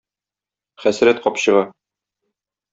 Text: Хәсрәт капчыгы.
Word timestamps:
Хәсрәт 0.85 1.23
капчыгы. 1.27 1.63